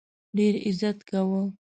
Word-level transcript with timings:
ډېر 0.37 0.53
عزت 0.67 0.97
کاوه. 1.09 1.41